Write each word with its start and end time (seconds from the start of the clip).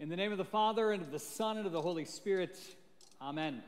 In 0.00 0.08
the 0.08 0.14
name 0.14 0.30
of 0.30 0.38
the 0.38 0.44
Father, 0.44 0.92
and 0.92 1.02
of 1.02 1.10
the 1.10 1.18
Son, 1.18 1.56
and 1.56 1.66
of 1.66 1.72
the 1.72 1.82
Holy 1.82 2.04
Spirit, 2.04 2.56
Amen. 3.20 3.64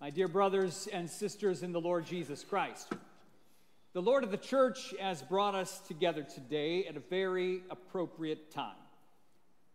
My 0.00 0.10
dear 0.10 0.28
brothers 0.28 0.88
and 0.92 1.10
sisters 1.10 1.64
in 1.64 1.72
the 1.72 1.80
Lord 1.80 2.06
Jesus 2.06 2.44
Christ, 2.44 2.92
the 3.92 4.00
Lord 4.00 4.22
of 4.22 4.30
the 4.30 4.36
church 4.36 4.94
has 5.00 5.22
brought 5.22 5.56
us 5.56 5.80
together 5.80 6.22
today 6.22 6.86
at 6.86 6.96
a 6.96 7.00
very 7.00 7.62
appropriate 7.68 8.52
time. 8.52 8.76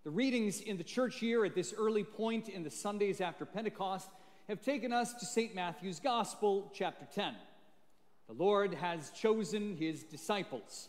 The 0.05 0.11
readings 0.11 0.61
in 0.61 0.77
the 0.77 0.85
church 0.85 1.21
year 1.21 1.43
at 1.43 1.55
this 1.55 1.73
early 1.77 2.05
point 2.05 2.47
in 2.47 2.63
the 2.63 2.71
Sundays 2.71 3.19
after 3.19 3.45
Pentecost 3.45 4.07
have 4.47 4.61
taken 4.61 4.93
us 4.93 5.11
to 5.15 5.25
St. 5.25 5.53
Matthew's 5.53 5.99
Gospel, 5.99 6.71
chapter 6.73 7.05
10. 7.13 7.35
The 8.29 8.33
Lord 8.41 8.75
has 8.75 9.09
chosen 9.09 9.75
his 9.75 10.03
disciples, 10.03 10.87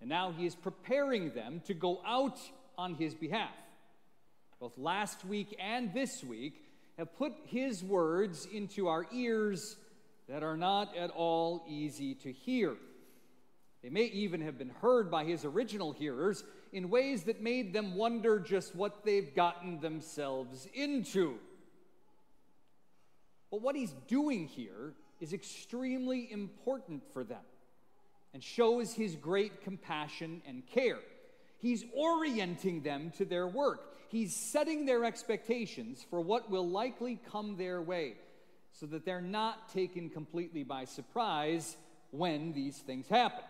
and 0.00 0.10
now 0.10 0.32
he 0.32 0.44
is 0.44 0.56
preparing 0.56 1.34
them 1.34 1.62
to 1.66 1.72
go 1.72 2.02
out 2.04 2.40
on 2.76 2.96
his 2.96 3.14
behalf 3.14 3.54
both 4.60 4.76
last 4.76 5.24
week 5.24 5.56
and 5.58 5.92
this 5.94 6.22
week, 6.22 6.62
have 6.98 7.16
put 7.16 7.32
his 7.46 7.82
words 7.82 8.46
into 8.52 8.88
our 8.88 9.06
ears 9.10 9.76
that 10.28 10.42
are 10.42 10.56
not 10.56 10.94
at 10.94 11.10
all 11.10 11.64
easy 11.66 12.14
to 12.14 12.30
hear. 12.30 12.76
They 13.82 13.88
may 13.88 14.04
even 14.04 14.42
have 14.42 14.58
been 14.58 14.72
heard 14.82 15.10
by 15.10 15.24
his 15.24 15.46
original 15.46 15.92
hearers 15.92 16.44
in 16.74 16.90
ways 16.90 17.22
that 17.24 17.40
made 17.40 17.72
them 17.72 17.96
wonder 17.96 18.38
just 18.38 18.76
what 18.76 19.02
they've 19.02 19.34
gotten 19.34 19.80
themselves 19.80 20.68
into. 20.74 21.38
But 23.50 23.62
what 23.62 23.74
he's 23.74 23.94
doing 24.06 24.46
here 24.46 24.92
is 25.20 25.32
extremely 25.32 26.30
important 26.30 27.02
for 27.14 27.24
them 27.24 27.40
and 28.34 28.44
shows 28.44 28.92
his 28.92 29.16
great 29.16 29.64
compassion 29.64 30.42
and 30.46 30.66
care. 30.66 31.00
He's 31.58 31.84
orienting 31.96 32.82
them 32.82 33.10
to 33.16 33.24
their 33.24 33.48
work. 33.48 33.89
He's 34.10 34.34
setting 34.34 34.86
their 34.86 35.04
expectations 35.04 36.04
for 36.10 36.20
what 36.20 36.50
will 36.50 36.68
likely 36.68 37.20
come 37.30 37.56
their 37.56 37.80
way 37.80 38.14
so 38.72 38.86
that 38.86 39.04
they're 39.04 39.20
not 39.20 39.72
taken 39.72 40.10
completely 40.10 40.64
by 40.64 40.84
surprise 40.84 41.76
when 42.10 42.52
these 42.52 42.78
things 42.78 43.06
happen. 43.06 43.44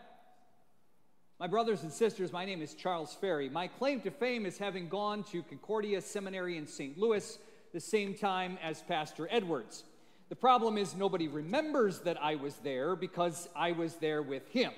My 1.39 1.47
brothers 1.47 1.83
and 1.83 1.91
sisters, 1.91 2.31
my 2.31 2.45
name 2.45 2.61
is 2.61 2.75
Charles 2.75 3.15
Ferry. 3.15 3.49
My 3.49 3.69
claim 3.69 4.03
to 4.03 4.11
fame 4.11 4.45
is 4.45 4.59
having 4.59 4.91
gone 4.91 5.25
to 5.33 5.43
Concordia 5.43 6.03
Seminary 6.03 6.59
in 6.59 6.67
St. 6.67 6.99
Louis 6.99 7.39
the 7.73 7.81
same 7.81 8.13
time 8.13 8.59
as 8.63 8.83
Pastor 8.83 9.29
Edwards. 9.31 9.85
The 10.29 10.37
problem 10.37 10.77
is 10.77 10.95
nobody 10.95 11.29
remembers 11.29 12.01
that 12.01 12.23
I 12.23 12.35
was 12.35 12.57
there 12.57 12.95
because 12.97 13.49
I 13.57 13.73
was 13.73 13.95
there 13.95 14.21
with 14.21 14.47
him. 14.49 14.73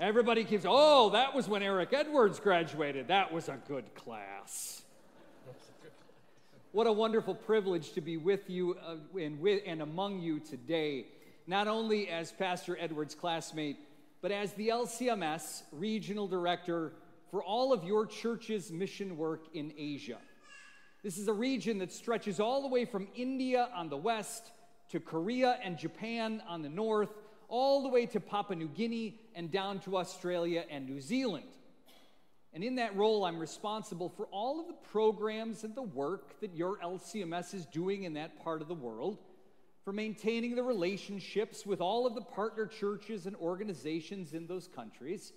Everybody 0.00 0.44
keeps, 0.44 0.64
oh, 0.64 1.10
that 1.10 1.34
was 1.34 1.48
when 1.48 1.60
Eric 1.60 1.92
Edwards 1.92 2.38
graduated. 2.38 3.08
That 3.08 3.32
was 3.32 3.48
a 3.48 3.58
good 3.66 3.92
class. 3.96 4.82
What 6.70 6.86
a 6.86 6.92
wonderful 6.92 7.34
privilege 7.34 7.92
to 7.94 8.00
be 8.00 8.16
with 8.16 8.48
you 8.48 8.76
uh, 8.86 9.18
and, 9.18 9.40
with, 9.40 9.60
and 9.66 9.82
among 9.82 10.20
you 10.20 10.38
today, 10.38 11.06
not 11.48 11.66
only 11.66 12.08
as 12.08 12.30
Pastor 12.30 12.78
Edwards' 12.78 13.16
classmate, 13.16 13.76
but 14.22 14.30
as 14.30 14.52
the 14.52 14.68
LCMS 14.68 15.62
regional 15.72 16.28
director 16.28 16.92
for 17.32 17.42
all 17.42 17.72
of 17.72 17.82
your 17.82 18.06
church's 18.06 18.70
mission 18.70 19.16
work 19.16 19.46
in 19.52 19.72
Asia. 19.76 20.18
This 21.02 21.18
is 21.18 21.26
a 21.26 21.32
region 21.32 21.78
that 21.78 21.90
stretches 21.90 22.38
all 22.38 22.62
the 22.62 22.68
way 22.68 22.84
from 22.84 23.08
India 23.16 23.68
on 23.74 23.88
the 23.88 23.96
west 23.96 24.52
to 24.90 25.00
Korea 25.00 25.58
and 25.64 25.76
Japan 25.76 26.40
on 26.48 26.62
the 26.62 26.68
north, 26.68 27.10
all 27.48 27.82
the 27.82 27.88
way 27.88 28.06
to 28.06 28.20
Papua 28.20 28.56
New 28.56 28.68
Guinea 28.68 29.18
and 29.34 29.50
down 29.50 29.80
to 29.80 29.96
Australia 29.96 30.64
and 30.70 30.86
New 30.86 31.00
Zealand. 31.00 31.48
And 32.52 32.64
in 32.64 32.76
that 32.76 32.96
role, 32.96 33.24
I'm 33.24 33.38
responsible 33.38 34.08
for 34.08 34.26
all 34.26 34.60
of 34.60 34.66
the 34.66 34.88
programs 34.90 35.64
and 35.64 35.74
the 35.74 35.82
work 35.82 36.40
that 36.40 36.54
your 36.54 36.78
LCMS 36.78 37.54
is 37.54 37.66
doing 37.66 38.04
in 38.04 38.14
that 38.14 38.42
part 38.42 38.62
of 38.62 38.68
the 38.68 38.74
world, 38.74 39.18
for 39.84 39.92
maintaining 39.92 40.54
the 40.54 40.62
relationships 40.62 41.64
with 41.64 41.80
all 41.80 42.06
of 42.06 42.14
the 42.14 42.20
partner 42.20 42.66
churches 42.66 43.26
and 43.26 43.36
organizations 43.36 44.34
in 44.34 44.46
those 44.46 44.68
countries. 44.68 45.32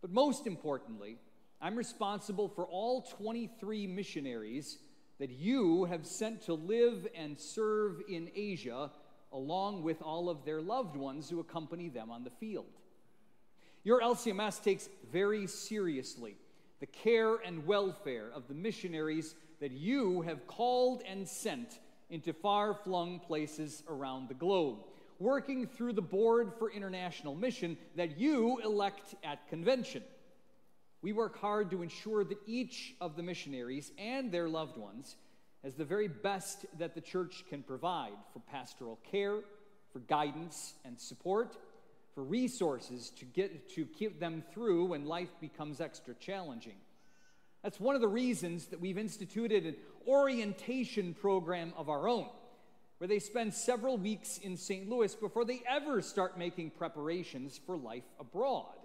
But 0.00 0.12
most 0.12 0.46
importantly, 0.46 1.18
I'm 1.60 1.76
responsible 1.76 2.48
for 2.48 2.66
all 2.66 3.02
23 3.02 3.86
missionaries 3.86 4.78
that 5.18 5.30
you 5.30 5.84
have 5.84 6.06
sent 6.06 6.42
to 6.42 6.54
live 6.54 7.06
and 7.14 7.38
serve 7.38 8.00
in 8.08 8.30
Asia, 8.34 8.90
along 9.32 9.82
with 9.82 10.02
all 10.02 10.28
of 10.28 10.44
their 10.44 10.60
loved 10.60 10.96
ones 10.96 11.28
who 11.30 11.40
accompany 11.40 11.88
them 11.88 12.10
on 12.10 12.24
the 12.24 12.30
field. 12.30 12.66
Your 13.84 14.00
LCMS 14.00 14.62
takes 14.62 14.88
very 15.10 15.46
seriously 15.46 16.36
the 16.80 16.86
care 16.86 17.36
and 17.36 17.66
welfare 17.66 18.30
of 18.34 18.48
the 18.48 18.54
missionaries 18.54 19.34
that 19.60 19.70
you 19.70 20.22
have 20.22 20.46
called 20.46 21.02
and 21.06 21.28
sent 21.28 21.78
into 22.08 22.32
far 22.32 22.74
flung 22.74 23.20
places 23.20 23.82
around 23.88 24.28
the 24.28 24.34
globe, 24.34 24.78
working 25.18 25.66
through 25.66 25.92
the 25.92 26.02
Board 26.02 26.52
for 26.58 26.70
International 26.70 27.34
Mission 27.34 27.76
that 27.96 28.18
you 28.18 28.58
elect 28.64 29.14
at 29.22 29.46
convention. 29.48 30.02
We 31.02 31.12
work 31.12 31.38
hard 31.38 31.70
to 31.70 31.82
ensure 31.82 32.24
that 32.24 32.38
each 32.46 32.94
of 33.00 33.16
the 33.16 33.22
missionaries 33.22 33.92
and 33.96 34.32
their 34.32 34.48
loved 34.48 34.76
ones 34.76 35.16
has 35.64 35.74
the 35.74 35.84
very 35.84 36.08
best 36.08 36.66
that 36.78 36.94
the 36.94 37.00
church 37.00 37.44
can 37.48 37.62
provide 37.62 38.16
for 38.32 38.40
pastoral 38.40 38.98
care, 39.10 39.40
for 39.92 40.00
guidance 40.00 40.74
and 40.84 40.98
support 40.98 41.56
for 42.14 42.24
resources 42.24 43.10
to 43.10 43.24
get 43.24 43.68
to 43.70 43.86
keep 43.86 44.20
them 44.20 44.42
through 44.52 44.86
when 44.86 45.06
life 45.06 45.30
becomes 45.40 45.80
extra 45.80 46.14
challenging. 46.14 46.76
That's 47.62 47.78
one 47.78 47.94
of 47.94 48.00
the 48.00 48.08
reasons 48.08 48.66
that 48.66 48.80
we've 48.80 48.98
instituted 48.98 49.64
an 49.66 49.76
orientation 50.06 51.14
program 51.14 51.72
of 51.76 51.88
our 51.88 52.08
own, 52.08 52.28
where 52.98 53.08
they 53.08 53.18
spend 53.18 53.54
several 53.54 53.96
weeks 53.96 54.38
in 54.38 54.56
St. 54.56 54.88
Louis 54.88 55.14
before 55.14 55.44
they 55.44 55.62
ever 55.68 56.02
start 56.02 56.38
making 56.38 56.70
preparations 56.70 57.60
for 57.64 57.76
life 57.76 58.04
abroad. 58.18 58.79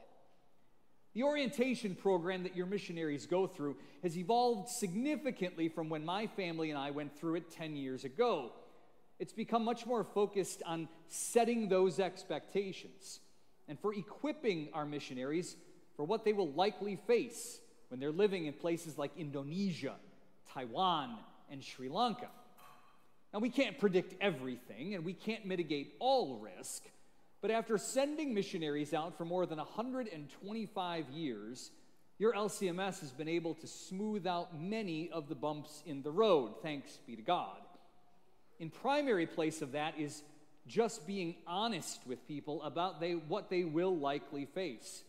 The 1.16 1.24
orientation 1.24 1.96
program 1.96 2.44
that 2.44 2.58
your 2.58 2.66
missionaries 2.66 3.26
go 3.26 3.48
through 3.48 3.78
has 4.04 4.18
evolved 4.18 4.68
significantly 4.68 5.70
from 5.70 5.88
when 5.88 6.04
my 6.04 6.28
family 6.28 6.72
and 6.72 6.78
I 6.78 6.92
went 6.92 7.18
through 7.18 7.36
it 7.36 7.50
10 7.52 7.78
years 7.78 8.04
ago. 8.04 8.52
It's 9.18 9.32
become 9.32 9.64
much 9.64 9.86
more 9.86 10.04
focused 10.04 10.62
on 10.66 10.90
setting 11.08 11.70
those 11.70 12.02
expectations 12.02 13.22
and 13.70 13.80
for 13.80 13.94
equipping 13.94 14.68
our 14.74 14.86
missionaries 14.86 15.56
for 15.96 16.04
what 16.04 16.26
they 16.26 16.34
will 16.34 16.52
likely 16.52 16.98
face 17.08 17.62
when 17.88 18.02
they're 18.02 18.12
living 18.12 18.46
in 18.46 18.52
places 18.52 18.98
like 18.98 19.12
Indonesia, 19.18 19.96
Taiwan, 20.54 21.16
and 21.50 21.64
Sri 21.64 21.88
Lanka. 21.88 22.28
Now, 23.34 23.40
we 23.40 23.50
can't 23.50 23.80
predict 23.80 24.16
everything 24.20 24.96
and 24.96 25.06
we 25.06 25.14
can't 25.14 25.46
mitigate 25.46 25.96
all 26.00 26.40
risk, 26.40 26.84
but 27.46 27.54
after 27.54 27.78
sending 27.78 28.34
missionaries 28.34 28.92
out 28.92 29.20
for 29.20 29.24
more 29.24 29.46
than 29.46 29.60
125 29.60 31.10
years, 31.12 31.70
your 32.18 32.34
LCMS 32.34 33.02
has 33.02 33.12
been 33.12 33.28
able 33.28 33.54
to 33.54 33.68
smooth 33.68 34.26
out 34.26 34.60
many 34.60 35.12
of 35.12 35.30
the 35.30 35.36
bumps 35.36 35.84
in 35.86 36.02
the 36.02 36.10
road, 36.10 36.56
thanks 36.64 36.98
be 37.06 37.16
to 37.16 37.22
God. 37.22 37.60
In 38.58 38.72
primary 38.72 39.28
place 39.28 39.62
of 39.62 39.74
that 39.74 40.00
is 40.00 40.24
just 40.66 41.06
being 41.06 41.36
honest 41.46 42.00
with 42.08 42.28
people 42.28 42.64
about 42.64 43.00
they, 43.00 43.12
what 43.12 43.52
they 43.52 43.64
will 43.64 43.96
likely 43.96 44.46
face 44.46 45.04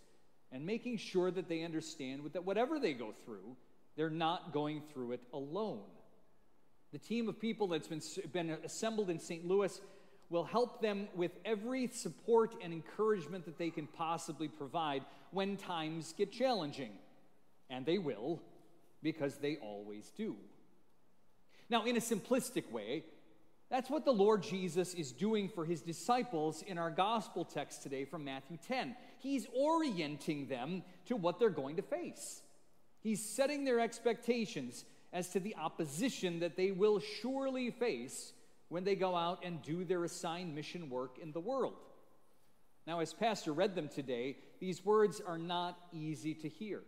and 0.52 0.66
making 0.66 0.98
sure 0.98 1.30
that 1.30 1.48
they 1.48 1.62
understand 1.62 2.20
that 2.34 2.44
whatever 2.44 2.78
they 2.78 2.92
go 2.92 3.14
through, 3.24 3.56
they're 3.96 4.10
not 4.10 4.52
going 4.52 4.82
through 4.92 5.12
it 5.12 5.22
alone. 5.32 5.80
The 6.92 6.98
team 6.98 7.30
of 7.30 7.40
people 7.40 7.68
that's 7.68 7.88
been, 7.88 8.02
been 8.30 8.50
assembled 8.62 9.08
in 9.08 9.20
St. 9.20 9.46
Louis 9.46 9.80
will 10.28 10.44
help 10.44 10.80
them 10.80 11.08
with 11.14 11.32
every 11.44 11.86
support 11.88 12.54
and 12.62 12.72
encouragement 12.72 13.44
that 13.44 13.58
they 13.58 13.70
can 13.70 13.86
possibly 13.86 14.48
provide 14.48 15.04
when 15.30 15.56
times 15.56 16.14
get 16.16 16.32
challenging. 16.32 16.92
And 17.70 17.84
they 17.84 17.98
will, 17.98 18.40
because 19.02 19.36
they 19.36 19.56
always 19.56 20.12
do. 20.16 20.36
Now, 21.68 21.84
in 21.84 21.96
a 21.96 22.00
simplistic 22.00 22.70
way, 22.70 23.04
that's 23.68 23.90
what 23.90 24.04
the 24.04 24.12
Lord 24.12 24.42
Jesus 24.42 24.94
is 24.94 25.10
doing 25.10 25.48
for 25.48 25.64
his 25.64 25.82
disciples 25.82 26.62
in 26.62 26.78
our 26.78 26.90
gospel 26.90 27.44
text 27.44 27.82
today 27.82 28.04
from 28.04 28.24
Matthew 28.24 28.58
10. 28.68 28.94
He's 29.18 29.46
orienting 29.52 30.46
them 30.46 30.84
to 31.06 31.16
what 31.16 31.40
they're 31.40 31.50
going 31.50 31.76
to 31.76 31.82
face. 31.82 32.42
He's 33.00 33.24
setting 33.24 33.64
their 33.64 33.80
expectations 33.80 34.84
as 35.12 35.30
to 35.30 35.40
the 35.40 35.56
opposition 35.56 36.40
that 36.40 36.56
they 36.56 36.70
will 36.70 37.00
surely 37.00 37.70
face 37.70 38.32
when 38.68 38.84
they 38.84 38.96
go 38.96 39.14
out 39.14 39.44
and 39.44 39.62
do 39.62 39.84
their 39.84 40.04
assigned 40.04 40.54
mission 40.54 40.90
work 40.90 41.18
in 41.20 41.32
the 41.32 41.40
world. 41.40 41.76
Now, 42.86 43.00
as 43.00 43.12
Pastor 43.12 43.52
read 43.52 43.74
them 43.74 43.88
today, 43.88 44.36
these 44.60 44.84
words 44.84 45.20
are 45.20 45.38
not 45.38 45.78
easy 45.92 46.34
to 46.34 46.48
hear. 46.48 46.82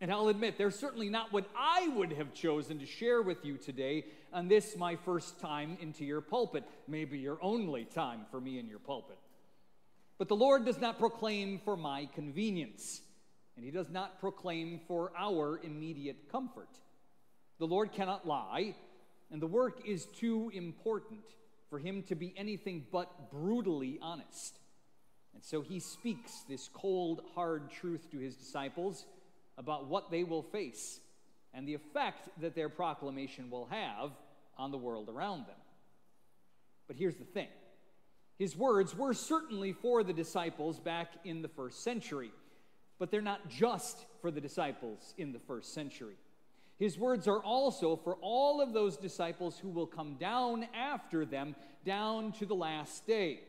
And 0.00 0.12
I'll 0.12 0.28
admit, 0.28 0.58
they're 0.58 0.70
certainly 0.70 1.08
not 1.08 1.32
what 1.32 1.48
I 1.56 1.88
would 1.88 2.12
have 2.12 2.34
chosen 2.34 2.78
to 2.80 2.86
share 2.86 3.22
with 3.22 3.44
you 3.44 3.56
today 3.56 4.04
on 4.32 4.48
this, 4.48 4.76
my 4.76 4.96
first 4.96 5.40
time 5.40 5.78
into 5.80 6.04
your 6.04 6.20
pulpit, 6.20 6.64
maybe 6.86 7.18
your 7.18 7.38
only 7.40 7.84
time 7.84 8.26
for 8.30 8.40
me 8.40 8.58
in 8.58 8.68
your 8.68 8.80
pulpit. 8.80 9.18
But 10.18 10.28
the 10.28 10.36
Lord 10.36 10.64
does 10.64 10.80
not 10.80 10.98
proclaim 10.98 11.60
for 11.64 11.76
my 11.76 12.08
convenience, 12.14 13.00
and 13.56 13.64
He 13.64 13.70
does 13.70 13.90
not 13.90 14.20
proclaim 14.20 14.80
for 14.86 15.12
our 15.16 15.60
immediate 15.62 16.30
comfort. 16.30 16.68
The 17.58 17.66
Lord 17.66 17.92
cannot 17.92 18.26
lie, 18.26 18.74
and 19.30 19.40
the 19.40 19.46
work 19.46 19.80
is 19.86 20.06
too 20.06 20.50
important 20.54 21.20
for 21.70 21.78
him 21.78 22.02
to 22.04 22.14
be 22.14 22.32
anything 22.36 22.86
but 22.92 23.30
brutally 23.30 23.98
honest. 24.00 24.58
And 25.34 25.42
so 25.42 25.60
he 25.60 25.80
speaks 25.80 26.42
this 26.48 26.68
cold, 26.72 27.22
hard 27.34 27.70
truth 27.70 28.10
to 28.12 28.18
his 28.18 28.36
disciples 28.36 29.06
about 29.58 29.86
what 29.86 30.10
they 30.10 30.24
will 30.24 30.42
face 30.42 31.00
and 31.52 31.66
the 31.66 31.74
effect 31.74 32.28
that 32.40 32.54
their 32.54 32.68
proclamation 32.68 33.50
will 33.50 33.66
have 33.66 34.10
on 34.56 34.70
the 34.70 34.78
world 34.78 35.08
around 35.08 35.46
them. 35.46 35.56
But 36.86 36.96
here's 36.96 37.16
the 37.16 37.24
thing 37.24 37.48
his 38.38 38.56
words 38.56 38.96
were 38.96 39.14
certainly 39.14 39.72
for 39.72 40.02
the 40.02 40.12
disciples 40.12 40.80
back 40.80 41.08
in 41.24 41.42
the 41.42 41.48
first 41.48 41.82
century, 41.82 42.32
but 42.98 43.10
they're 43.10 43.20
not 43.20 43.48
just 43.48 44.06
for 44.20 44.30
the 44.30 44.40
disciples 44.40 45.14
in 45.18 45.32
the 45.32 45.38
first 45.38 45.72
century. 45.72 46.16
His 46.84 46.98
words 46.98 47.26
are 47.28 47.42
also 47.42 47.96
for 47.96 48.16
all 48.20 48.60
of 48.60 48.74
those 48.74 48.98
disciples 48.98 49.58
who 49.58 49.70
will 49.70 49.86
come 49.86 50.16
down 50.16 50.66
after 50.74 51.24
them, 51.24 51.56
down 51.82 52.32
to 52.32 52.44
the 52.44 52.54
last 52.54 53.06
day. 53.06 53.40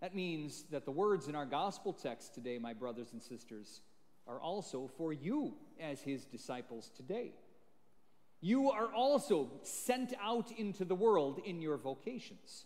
That 0.00 0.14
means 0.14 0.64
that 0.70 0.86
the 0.86 0.90
words 0.90 1.28
in 1.28 1.34
our 1.34 1.44
gospel 1.44 1.92
text 1.92 2.32
today, 2.32 2.56
my 2.56 2.72
brothers 2.72 3.08
and 3.12 3.22
sisters, 3.22 3.82
are 4.26 4.40
also 4.40 4.90
for 4.96 5.12
you 5.12 5.52
as 5.78 6.00
his 6.00 6.24
disciples 6.24 6.90
today. 6.96 7.32
You 8.40 8.70
are 8.70 8.90
also 8.90 9.50
sent 9.64 10.14
out 10.18 10.50
into 10.56 10.86
the 10.86 10.94
world 10.94 11.42
in 11.44 11.60
your 11.60 11.76
vocations. 11.76 12.64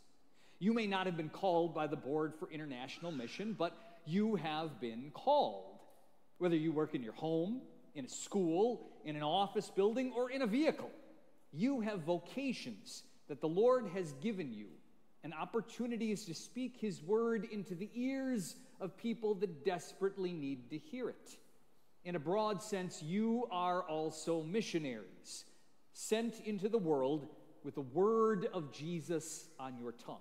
You 0.60 0.72
may 0.72 0.86
not 0.86 1.06
have 1.06 1.16
been 1.16 1.30
called 1.30 1.74
by 1.74 1.88
the 1.88 1.96
Board 1.96 2.32
for 2.38 2.48
International 2.52 3.10
Mission, 3.10 3.56
but 3.58 3.76
you 4.06 4.36
have 4.36 4.80
been 4.80 5.10
called. 5.12 5.80
Whether 6.38 6.54
you 6.54 6.70
work 6.70 6.94
in 6.94 7.02
your 7.02 7.14
home, 7.14 7.62
in 7.96 8.04
a 8.04 8.08
school, 8.08 8.86
in 9.04 9.16
an 9.16 9.22
office 9.22 9.70
building, 9.74 10.12
or 10.14 10.30
in 10.30 10.42
a 10.42 10.46
vehicle, 10.46 10.90
you 11.52 11.80
have 11.80 12.00
vocations 12.00 13.02
that 13.28 13.40
the 13.40 13.48
Lord 13.48 13.88
has 13.94 14.12
given 14.22 14.52
you 14.52 14.66
and 15.24 15.34
opportunities 15.34 16.24
to 16.26 16.34
speak 16.34 16.76
His 16.78 17.02
word 17.02 17.48
into 17.50 17.74
the 17.74 17.90
ears 17.94 18.54
of 18.80 18.96
people 18.96 19.34
that 19.36 19.64
desperately 19.64 20.32
need 20.32 20.70
to 20.70 20.78
hear 20.78 21.08
it. 21.08 21.36
In 22.04 22.14
a 22.14 22.20
broad 22.20 22.62
sense, 22.62 23.02
you 23.02 23.48
are 23.50 23.82
also 23.82 24.42
missionaries 24.42 25.44
sent 25.92 26.40
into 26.44 26.68
the 26.68 26.78
world 26.78 27.26
with 27.64 27.74
the 27.74 27.80
word 27.80 28.46
of 28.52 28.70
Jesus 28.72 29.48
on 29.58 29.78
your 29.78 29.92
tongue. 29.92 30.18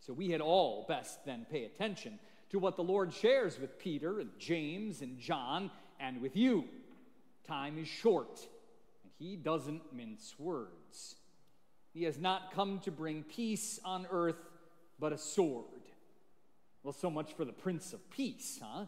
So 0.00 0.12
we 0.12 0.28
had 0.28 0.42
all 0.42 0.84
best 0.86 1.24
then 1.24 1.46
pay 1.50 1.64
attention 1.64 2.18
to 2.50 2.58
what 2.58 2.76
the 2.76 2.84
Lord 2.84 3.14
shares 3.14 3.58
with 3.58 3.78
Peter 3.78 4.20
and 4.20 4.28
James 4.38 5.00
and 5.00 5.18
John 5.18 5.70
and 6.06 6.20
with 6.20 6.36
you. 6.36 6.64
Time 7.46 7.78
is 7.78 7.88
short, 7.88 8.40
and 9.02 9.12
he 9.18 9.36
doesn't 9.36 9.82
mince 9.92 10.34
words. 10.38 11.16
He 11.92 12.04
has 12.04 12.18
not 12.18 12.52
come 12.54 12.80
to 12.80 12.90
bring 12.90 13.22
peace 13.22 13.80
on 13.84 14.06
earth, 14.10 14.50
but 14.98 15.12
a 15.12 15.18
sword. 15.18 15.64
Well, 16.82 16.92
so 16.92 17.10
much 17.10 17.32
for 17.34 17.44
the 17.44 17.52
Prince 17.52 17.92
of 17.92 18.10
Peace, 18.10 18.60
huh? 18.62 18.86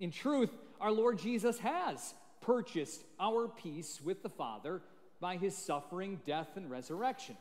In 0.00 0.10
truth, 0.10 0.50
our 0.80 0.90
Lord 0.90 1.18
Jesus 1.18 1.58
has 1.58 2.14
purchased 2.40 3.04
our 3.20 3.46
peace 3.46 4.00
with 4.02 4.22
the 4.24 4.28
Father 4.28 4.82
by 5.20 5.36
his 5.36 5.56
suffering, 5.56 6.20
death, 6.26 6.48
and 6.56 6.68
resurrection. 6.68 7.36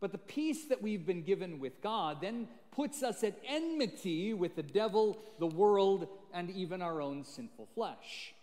But 0.00 0.10
the 0.10 0.18
peace 0.18 0.64
that 0.64 0.82
we've 0.82 1.06
been 1.06 1.22
given 1.22 1.60
with 1.60 1.80
God 1.82 2.20
then 2.20 2.48
puts 2.72 3.02
us 3.02 3.22
at 3.22 3.38
enmity 3.46 4.34
with 4.34 4.56
the 4.56 4.62
devil, 4.62 5.18
the 5.38 5.46
world, 5.46 6.08
and 6.32 6.50
even 6.50 6.82
our 6.82 7.00
own 7.00 7.24
sinful 7.24 7.68
flesh. 7.74 8.34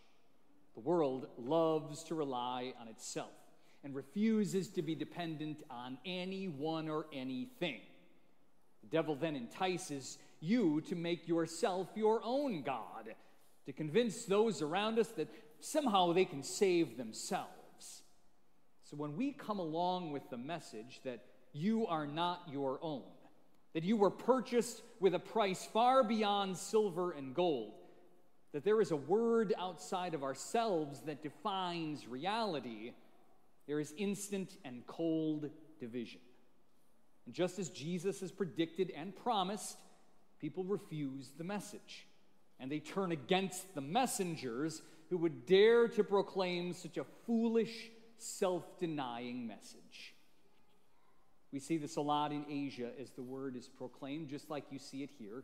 The 0.75 0.81
world 0.81 1.27
loves 1.37 2.03
to 2.05 2.15
rely 2.15 2.73
on 2.79 2.87
itself 2.87 3.31
and 3.83 3.95
refuses 3.95 4.69
to 4.69 4.81
be 4.81 4.95
dependent 4.95 5.63
on 5.69 5.97
anyone 6.05 6.89
or 6.89 7.05
anything. 7.13 7.81
The 8.83 8.89
devil 8.89 9.15
then 9.15 9.35
entices 9.35 10.17
you 10.39 10.81
to 10.81 10.95
make 10.95 11.27
yourself 11.27 11.87
your 11.95 12.21
own 12.23 12.61
God, 12.61 13.15
to 13.65 13.73
convince 13.73 14.25
those 14.25 14.61
around 14.61 14.99
us 14.99 15.07
that 15.09 15.29
somehow 15.59 16.13
they 16.13 16.25
can 16.25 16.43
save 16.43 16.97
themselves. 16.97 18.03
So 18.83 18.95
when 18.95 19.17
we 19.17 19.31
come 19.31 19.59
along 19.59 20.11
with 20.11 20.29
the 20.29 20.37
message 20.37 21.01
that 21.03 21.25
you 21.53 21.87
are 21.87 22.07
not 22.07 22.43
your 22.51 22.79
own, 22.81 23.03
that 23.77 23.83
you 23.83 23.95
were 23.95 24.09
purchased 24.09 24.81
with 24.99 25.13
a 25.13 25.19
price 25.19 25.63
far 25.71 26.03
beyond 26.03 26.57
silver 26.57 27.11
and 27.11 27.35
gold, 27.35 27.73
that 28.51 28.63
there 28.63 28.81
is 28.81 28.89
a 28.89 28.95
word 28.95 29.53
outside 29.59 30.15
of 30.15 30.23
ourselves 30.23 31.01
that 31.01 31.21
defines 31.21 32.07
reality, 32.07 32.93
there 33.67 33.79
is 33.79 33.93
instant 33.95 34.57
and 34.65 34.81
cold 34.87 35.51
division. 35.79 36.21
And 37.27 37.35
just 37.35 37.59
as 37.59 37.69
Jesus 37.69 38.19
has 38.21 38.31
predicted 38.31 38.91
and 38.97 39.15
promised, 39.15 39.77
people 40.41 40.63
refuse 40.63 41.29
the 41.37 41.43
message. 41.43 42.07
And 42.59 42.71
they 42.71 42.79
turn 42.79 43.11
against 43.11 43.75
the 43.75 43.81
messengers 43.81 44.81
who 45.11 45.17
would 45.17 45.45
dare 45.45 45.87
to 45.89 46.03
proclaim 46.03 46.73
such 46.73 46.97
a 46.97 47.05
foolish, 47.27 47.91
self 48.17 48.79
denying 48.79 49.45
message. 49.45 50.15
We 51.51 51.59
see 51.59 51.77
this 51.77 51.95
a 51.95 52.01
lot 52.01 52.31
in 52.31 52.45
Asia 52.49 52.91
as 53.01 53.11
the 53.11 53.21
word 53.21 53.55
is 53.55 53.67
proclaimed, 53.67 54.29
just 54.29 54.49
like 54.49 54.65
you 54.71 54.79
see 54.79 55.03
it 55.03 55.09
here. 55.17 55.43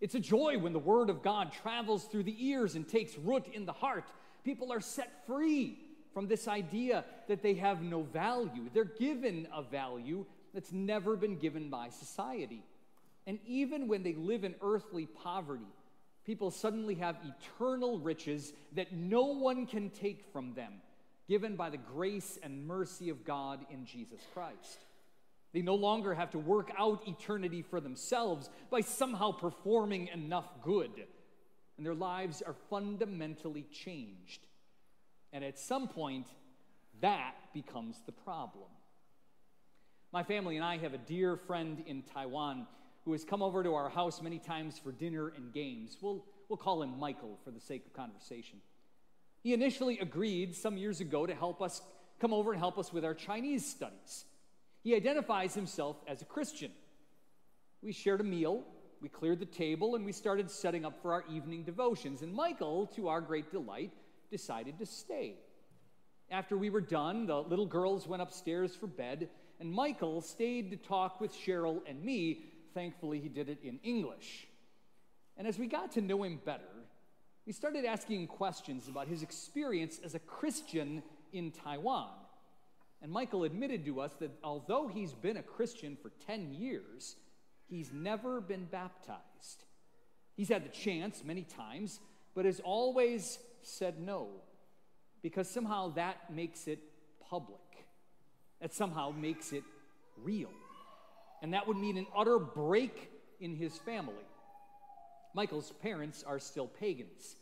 It's 0.00 0.14
a 0.14 0.20
joy 0.20 0.58
when 0.58 0.72
the 0.72 0.78
word 0.78 1.08
of 1.08 1.22
God 1.22 1.52
travels 1.52 2.04
through 2.04 2.24
the 2.24 2.46
ears 2.46 2.74
and 2.74 2.86
takes 2.86 3.16
root 3.16 3.46
in 3.52 3.64
the 3.64 3.72
heart. 3.72 4.04
People 4.44 4.72
are 4.72 4.80
set 4.80 5.26
free 5.26 5.78
from 6.12 6.28
this 6.28 6.46
idea 6.46 7.04
that 7.28 7.42
they 7.42 7.54
have 7.54 7.82
no 7.82 8.02
value. 8.02 8.68
They're 8.72 8.84
given 8.84 9.48
a 9.52 9.62
value 9.62 10.26
that's 10.52 10.72
never 10.72 11.16
been 11.16 11.38
given 11.38 11.70
by 11.70 11.88
society. 11.88 12.62
And 13.26 13.38
even 13.46 13.88
when 13.88 14.02
they 14.02 14.14
live 14.14 14.44
in 14.44 14.54
earthly 14.62 15.06
poverty, 15.06 15.64
people 16.26 16.50
suddenly 16.50 16.94
have 16.96 17.16
eternal 17.24 17.98
riches 17.98 18.52
that 18.72 18.92
no 18.92 19.24
one 19.24 19.66
can 19.66 19.90
take 19.90 20.24
from 20.32 20.54
them, 20.54 20.74
given 21.28 21.56
by 21.56 21.70
the 21.70 21.78
grace 21.78 22.38
and 22.42 22.66
mercy 22.66 23.08
of 23.08 23.24
God 23.24 23.64
in 23.70 23.86
Jesus 23.86 24.20
Christ. 24.34 24.84
They 25.54 25.62
no 25.62 25.76
longer 25.76 26.12
have 26.14 26.32
to 26.32 26.38
work 26.38 26.72
out 26.76 27.06
eternity 27.06 27.62
for 27.62 27.80
themselves 27.80 28.50
by 28.70 28.80
somehow 28.80 29.30
performing 29.30 30.08
enough 30.08 30.48
good. 30.62 30.90
And 31.76 31.86
their 31.86 31.94
lives 31.94 32.42
are 32.42 32.56
fundamentally 32.68 33.64
changed. 33.72 34.40
And 35.32 35.44
at 35.44 35.60
some 35.60 35.86
point, 35.86 36.26
that 37.00 37.34
becomes 37.54 38.02
the 38.04 38.10
problem. 38.10 38.68
My 40.12 40.24
family 40.24 40.56
and 40.56 40.64
I 40.64 40.76
have 40.78 40.92
a 40.92 40.98
dear 40.98 41.36
friend 41.36 41.84
in 41.86 42.02
Taiwan 42.02 42.66
who 43.04 43.12
has 43.12 43.24
come 43.24 43.42
over 43.42 43.62
to 43.62 43.74
our 43.74 43.88
house 43.88 44.20
many 44.20 44.40
times 44.40 44.80
for 44.82 44.90
dinner 44.90 45.32
and 45.36 45.52
games. 45.52 45.98
We'll, 46.00 46.24
we'll 46.48 46.56
call 46.56 46.82
him 46.82 46.98
Michael 46.98 47.38
for 47.44 47.52
the 47.52 47.60
sake 47.60 47.86
of 47.86 47.92
conversation. 47.92 48.58
He 49.44 49.52
initially 49.52 50.00
agreed 50.00 50.56
some 50.56 50.76
years 50.76 51.00
ago 51.00 51.26
to 51.26 51.34
help 51.34 51.62
us 51.62 51.80
come 52.20 52.32
over 52.32 52.52
and 52.52 52.58
help 52.58 52.76
us 52.76 52.92
with 52.92 53.04
our 53.04 53.14
Chinese 53.14 53.64
studies. 53.64 54.24
He 54.84 54.94
identifies 54.94 55.54
himself 55.54 55.96
as 56.06 56.20
a 56.20 56.26
Christian. 56.26 56.70
We 57.82 57.92
shared 57.92 58.20
a 58.20 58.24
meal, 58.24 58.64
we 59.00 59.08
cleared 59.08 59.40
the 59.40 59.46
table, 59.46 59.96
and 59.96 60.04
we 60.04 60.12
started 60.12 60.50
setting 60.50 60.84
up 60.84 61.00
for 61.00 61.12
our 61.14 61.24
evening 61.32 61.64
devotions. 61.64 62.20
And 62.20 62.32
Michael, 62.32 62.86
to 62.94 63.08
our 63.08 63.22
great 63.22 63.50
delight, 63.50 63.92
decided 64.30 64.78
to 64.78 64.86
stay. 64.86 65.36
After 66.30 66.56
we 66.56 66.68
were 66.68 66.82
done, 66.82 67.26
the 67.26 67.40
little 67.42 67.66
girls 67.66 68.06
went 68.06 68.22
upstairs 68.22 68.76
for 68.76 68.86
bed, 68.86 69.30
and 69.58 69.72
Michael 69.72 70.20
stayed 70.20 70.70
to 70.70 70.76
talk 70.76 71.18
with 71.18 71.32
Cheryl 71.32 71.80
and 71.86 72.02
me. 72.04 72.44
Thankfully, 72.74 73.20
he 73.20 73.28
did 73.28 73.48
it 73.48 73.60
in 73.62 73.78
English. 73.82 74.46
And 75.38 75.46
as 75.46 75.58
we 75.58 75.66
got 75.66 75.92
to 75.92 76.02
know 76.02 76.22
him 76.24 76.40
better, 76.44 76.62
we 77.46 77.52
started 77.52 77.86
asking 77.86 78.26
questions 78.26 78.88
about 78.88 79.08
his 79.08 79.22
experience 79.22 79.98
as 80.04 80.14
a 80.14 80.18
Christian 80.18 81.02
in 81.32 81.52
Taiwan. 81.52 82.10
And 83.04 83.12
Michael 83.12 83.44
admitted 83.44 83.84
to 83.84 84.00
us 84.00 84.14
that 84.20 84.30
although 84.42 84.88
he's 84.88 85.12
been 85.12 85.36
a 85.36 85.42
Christian 85.42 85.94
for 86.00 86.10
10 86.26 86.54
years, 86.54 87.16
he's 87.68 87.92
never 87.92 88.40
been 88.40 88.64
baptized. 88.64 89.64
He's 90.34 90.48
had 90.48 90.64
the 90.64 90.70
chance 90.70 91.22
many 91.22 91.42
times, 91.42 92.00
but 92.34 92.46
has 92.46 92.60
always 92.60 93.38
said 93.60 94.00
no, 94.00 94.28
because 95.22 95.50
somehow 95.50 95.92
that 95.96 96.32
makes 96.32 96.66
it 96.66 96.78
public. 97.28 97.58
That 98.62 98.72
somehow 98.72 99.10
makes 99.10 99.52
it 99.52 99.64
real. 100.22 100.50
And 101.42 101.52
that 101.52 101.68
would 101.68 101.76
mean 101.76 101.98
an 101.98 102.06
utter 102.16 102.38
break 102.38 103.10
in 103.38 103.54
his 103.54 103.76
family. 103.76 104.14
Michael's 105.34 105.72
parents 105.82 106.24
are 106.26 106.38
still 106.38 106.68
pagans 106.68 107.36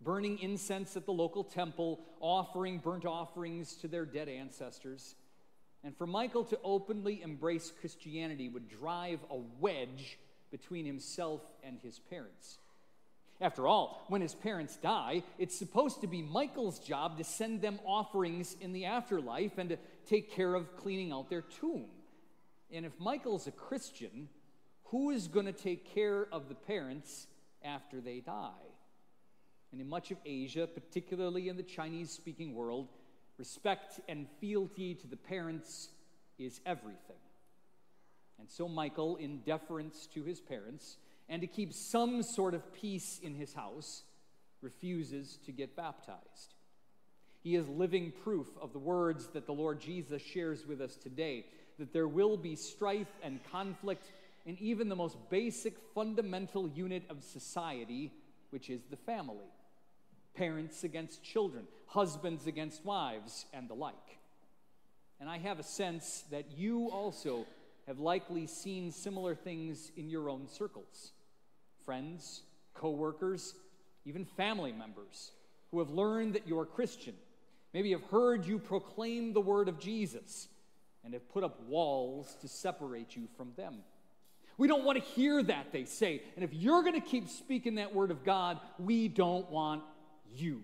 burning 0.00 0.38
incense 0.38 0.96
at 0.96 1.06
the 1.06 1.12
local 1.12 1.44
temple, 1.44 2.00
offering 2.20 2.78
burnt 2.78 3.04
offerings 3.04 3.74
to 3.76 3.88
their 3.88 4.04
dead 4.04 4.28
ancestors. 4.28 5.14
And 5.82 5.96
for 5.96 6.06
Michael 6.06 6.44
to 6.44 6.58
openly 6.64 7.22
embrace 7.22 7.72
Christianity 7.80 8.48
would 8.48 8.68
drive 8.68 9.20
a 9.30 9.38
wedge 9.60 10.18
between 10.50 10.86
himself 10.86 11.42
and 11.62 11.78
his 11.82 11.98
parents. 11.98 12.58
After 13.40 13.66
all, 13.66 14.04
when 14.08 14.20
his 14.20 14.34
parents 14.34 14.76
die, 14.76 15.22
it's 15.38 15.58
supposed 15.58 16.00
to 16.02 16.06
be 16.06 16.22
Michael's 16.22 16.78
job 16.78 17.18
to 17.18 17.24
send 17.24 17.60
them 17.60 17.80
offerings 17.84 18.56
in 18.60 18.72
the 18.72 18.84
afterlife 18.86 19.58
and 19.58 19.70
to 19.70 19.78
take 20.06 20.32
care 20.32 20.54
of 20.54 20.76
cleaning 20.76 21.12
out 21.12 21.28
their 21.28 21.42
tomb. 21.42 21.86
And 22.72 22.86
if 22.86 22.98
Michael's 22.98 23.46
a 23.46 23.52
Christian, 23.52 24.28
who 24.84 25.10
is 25.10 25.26
going 25.26 25.46
to 25.46 25.52
take 25.52 25.92
care 25.94 26.26
of 26.30 26.48
the 26.48 26.54
parents 26.54 27.26
after 27.64 28.00
they 28.00 28.20
die? 28.20 28.50
And 29.74 29.80
in 29.80 29.88
much 29.88 30.12
of 30.12 30.18
Asia, 30.24 30.68
particularly 30.68 31.48
in 31.48 31.56
the 31.56 31.64
Chinese 31.64 32.12
speaking 32.12 32.54
world, 32.54 32.86
respect 33.38 33.98
and 34.08 34.28
fealty 34.40 34.94
to 34.94 35.08
the 35.08 35.16
parents 35.16 35.88
is 36.38 36.60
everything. 36.64 37.16
And 38.38 38.48
so 38.48 38.68
Michael, 38.68 39.16
in 39.16 39.38
deference 39.38 40.06
to 40.14 40.22
his 40.22 40.40
parents, 40.40 40.98
and 41.28 41.42
to 41.42 41.48
keep 41.48 41.72
some 41.72 42.22
sort 42.22 42.54
of 42.54 42.72
peace 42.72 43.18
in 43.20 43.34
his 43.34 43.52
house, 43.52 44.04
refuses 44.62 45.40
to 45.44 45.50
get 45.50 45.74
baptized. 45.74 46.54
He 47.42 47.56
is 47.56 47.68
living 47.68 48.12
proof 48.22 48.46
of 48.62 48.72
the 48.72 48.78
words 48.78 49.26
that 49.32 49.44
the 49.44 49.52
Lord 49.52 49.80
Jesus 49.80 50.22
shares 50.22 50.64
with 50.68 50.80
us 50.80 50.94
today 50.94 51.46
that 51.80 51.92
there 51.92 52.06
will 52.06 52.36
be 52.36 52.54
strife 52.54 53.10
and 53.24 53.40
conflict 53.50 54.12
in 54.46 54.56
even 54.60 54.88
the 54.88 54.94
most 54.94 55.16
basic 55.30 55.74
fundamental 55.96 56.68
unit 56.68 57.02
of 57.10 57.24
society, 57.24 58.12
which 58.50 58.70
is 58.70 58.84
the 58.88 58.96
family 58.96 59.48
parents 60.34 60.84
against 60.84 61.22
children, 61.22 61.64
husbands 61.86 62.46
against 62.46 62.84
wives, 62.84 63.46
and 63.52 63.68
the 63.68 63.74
like. 63.74 63.94
And 65.20 65.28
I 65.28 65.38
have 65.38 65.58
a 65.58 65.62
sense 65.62 66.24
that 66.30 66.46
you 66.56 66.90
also 66.90 67.46
have 67.86 67.98
likely 67.98 68.46
seen 68.46 68.90
similar 68.90 69.34
things 69.34 69.92
in 69.96 70.10
your 70.10 70.28
own 70.28 70.48
circles 70.48 71.12
friends, 71.84 72.42
co 72.72 72.90
workers, 72.90 73.54
even 74.06 74.24
family 74.24 74.72
members 74.72 75.32
who 75.70 75.78
have 75.80 75.90
learned 75.90 76.34
that 76.34 76.48
you're 76.48 76.64
Christian, 76.64 77.14
maybe 77.72 77.90
have 77.92 78.04
heard 78.04 78.46
you 78.46 78.58
proclaim 78.58 79.32
the 79.32 79.40
word 79.40 79.68
of 79.68 79.78
Jesus 79.78 80.48
and 81.04 81.12
have 81.12 81.28
put 81.28 81.44
up 81.44 81.60
walls 81.68 82.36
to 82.40 82.48
separate 82.48 83.14
you 83.14 83.28
from 83.36 83.52
them. 83.56 83.76
We 84.56 84.68
don't 84.68 84.84
want 84.84 84.98
to 84.98 85.04
hear 85.04 85.42
that, 85.42 85.72
they 85.72 85.84
say. 85.84 86.22
And 86.36 86.44
if 86.44 86.54
you're 86.54 86.82
going 86.82 86.94
to 86.94 87.06
keep 87.06 87.28
speaking 87.28 87.74
that 87.74 87.94
word 87.94 88.10
of 88.10 88.24
God, 88.24 88.60
we 88.78 89.08
don't 89.08 89.50
want 89.50 89.82
you. 90.34 90.62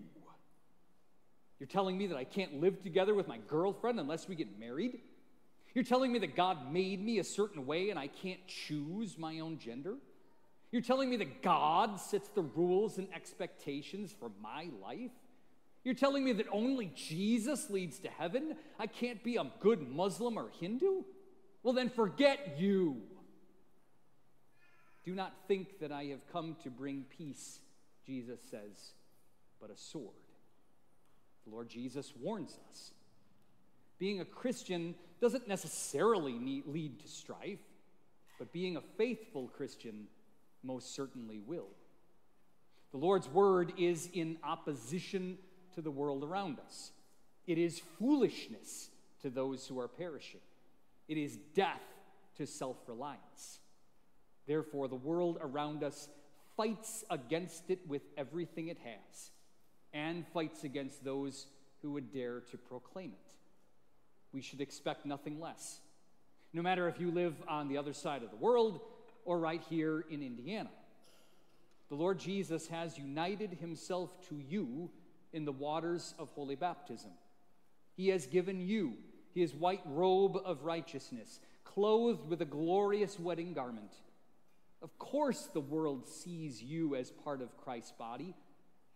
You're 1.59 1.67
telling 1.67 1.97
me 1.97 2.07
that 2.07 2.17
I 2.17 2.23
can't 2.23 2.59
live 2.59 2.81
together 2.81 3.13
with 3.13 3.27
my 3.27 3.37
girlfriend 3.47 3.99
unless 3.99 4.27
we 4.27 4.35
get 4.35 4.59
married? 4.59 4.99
You're 5.73 5.83
telling 5.83 6.11
me 6.11 6.19
that 6.19 6.35
God 6.35 6.71
made 6.73 7.03
me 7.03 7.19
a 7.19 7.23
certain 7.23 7.65
way 7.65 7.89
and 7.89 7.99
I 7.99 8.07
can't 8.07 8.45
choose 8.47 9.17
my 9.17 9.39
own 9.39 9.59
gender? 9.59 9.95
You're 10.71 10.81
telling 10.81 11.09
me 11.09 11.17
that 11.17 11.41
God 11.41 11.99
sets 11.99 12.29
the 12.29 12.41
rules 12.41 12.97
and 12.97 13.07
expectations 13.13 14.13
for 14.17 14.31
my 14.41 14.69
life? 14.81 15.11
You're 15.83 15.95
telling 15.95 16.23
me 16.23 16.33
that 16.33 16.45
only 16.51 16.91
Jesus 16.95 17.69
leads 17.69 17.99
to 17.99 18.09
heaven? 18.09 18.55
I 18.79 18.87
can't 18.87 19.23
be 19.23 19.37
a 19.37 19.45
good 19.59 19.89
Muslim 19.89 20.37
or 20.37 20.49
Hindu? 20.59 21.03
Well, 21.63 21.73
then 21.73 21.89
forget 21.89 22.55
you. 22.57 23.01
Do 25.03 25.15
not 25.15 25.33
think 25.47 25.79
that 25.79 25.91
I 25.91 26.05
have 26.05 26.25
come 26.31 26.55
to 26.63 26.69
bring 26.69 27.05
peace, 27.17 27.59
Jesus 28.05 28.39
says, 28.49 28.93
but 29.61 29.69
a 29.69 29.77
sword. 29.77 30.15
The 31.45 31.51
Lord 31.51 31.69
Jesus 31.69 32.13
warns 32.19 32.57
us. 32.69 32.91
Being 33.99 34.19
a 34.19 34.25
Christian 34.25 34.95
doesn't 35.21 35.47
necessarily 35.47 36.33
need, 36.33 36.65
lead 36.65 36.99
to 37.01 37.07
strife, 37.07 37.59
but 38.39 38.51
being 38.51 38.75
a 38.75 38.81
faithful 38.97 39.47
Christian 39.47 40.07
most 40.63 40.95
certainly 40.95 41.39
will. 41.39 41.67
The 42.91 42.97
Lord's 42.97 43.29
word 43.29 43.73
is 43.77 44.09
in 44.13 44.37
opposition 44.43 45.37
to 45.75 45.81
the 45.81 45.91
world 45.91 46.23
around 46.23 46.57
us. 46.65 46.91
It 47.47 47.57
is 47.57 47.81
foolishness 47.99 48.89
to 49.21 49.29
those 49.29 49.67
who 49.67 49.79
are 49.79 49.87
perishing. 49.87 50.41
It 51.07 51.17
is 51.17 51.37
death 51.55 51.81
to 52.37 52.47
self 52.47 52.77
reliance. 52.87 53.59
Therefore, 54.47 54.87
the 54.87 54.95
world 54.95 55.37
around 55.39 55.83
us 55.83 56.09
fights 56.57 57.03
against 57.09 57.69
it 57.69 57.79
with 57.87 58.01
everything 58.17 58.67
it 58.67 58.77
has 58.83 59.31
and 59.93 60.25
fights 60.27 60.63
against 60.63 61.03
those 61.03 61.47
who 61.81 61.91
would 61.91 62.11
dare 62.11 62.41
to 62.51 62.57
proclaim 62.57 63.11
it 63.11 63.31
we 64.33 64.41
should 64.41 64.61
expect 64.61 65.05
nothing 65.05 65.39
less. 65.39 65.79
No 66.53 66.61
matter 66.61 66.87
if 66.87 66.99
you 66.99 67.11
live 67.11 67.35
on 67.47 67.67
the 67.67 67.77
other 67.77 67.93
side 67.93 68.23
of 68.23 68.29
the 68.29 68.37
world 68.37 68.81
or 69.25 69.39
right 69.39 69.61
here 69.69 70.05
in 70.09 70.21
Indiana. 70.21 70.69
The 71.89 71.95
Lord 71.95 72.19
Jesus 72.19 72.67
has 72.67 72.97
united 72.97 73.53
himself 73.53 74.09
to 74.29 74.35
you 74.35 74.89
in 75.33 75.45
the 75.45 75.51
waters 75.51 76.13
of 76.17 76.29
holy 76.29 76.55
baptism. 76.55 77.11
He 77.95 78.09
has 78.09 78.25
given 78.25 78.61
you 78.61 78.93
his 79.33 79.53
white 79.53 79.81
robe 79.85 80.37
of 80.43 80.63
righteousness, 80.63 81.39
clothed 81.63 82.27
with 82.29 82.41
a 82.41 82.45
glorious 82.45 83.19
wedding 83.19 83.53
garment. 83.53 83.93
Of 84.81 84.97
course, 84.97 85.49
the 85.53 85.61
world 85.61 86.07
sees 86.07 86.61
you 86.61 86.95
as 86.95 87.11
part 87.11 87.41
of 87.41 87.55
Christ's 87.57 87.91
body, 87.91 88.33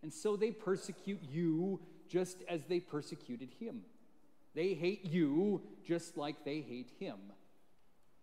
and 0.05 0.13
so 0.13 0.35
they 0.35 0.51
persecute 0.51 1.21
you 1.31 1.79
just 2.07 2.38
as 2.47 2.63
they 2.65 2.79
persecuted 2.79 3.50
him. 3.59 3.81
They 4.53 4.75
hate 4.75 5.03
you 5.03 5.63
just 5.83 6.15
like 6.15 6.45
they 6.45 6.62
hate 6.62 6.91
him. 7.00 7.17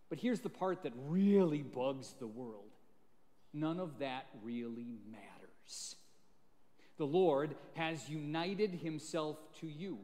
But 0.09 0.17
here's 0.17 0.39
the 0.39 0.47
part 0.47 0.83
that 0.83 0.93
really 1.09 1.61
bugs 1.61 2.15
the 2.21 2.25
world 2.25 2.69
none 3.53 3.81
of 3.81 3.99
that 3.99 4.27
really 4.41 4.95
matters. 5.11 5.97
The 6.95 7.05
Lord 7.05 7.53
has 7.73 8.07
united 8.07 8.71
himself 8.75 9.35
to 9.59 9.67
you, 9.67 9.97